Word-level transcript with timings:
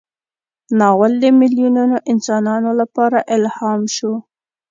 ناول 0.79 1.13
د 1.23 1.25
میلیونونو 1.39 1.97
انسانانو 2.11 2.71
لپاره 2.81 3.17
الهام 3.35 3.81
شو. 3.95 4.13